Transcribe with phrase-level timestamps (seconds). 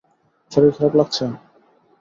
[0.51, 1.23] শরীর খারাপ লাগছে?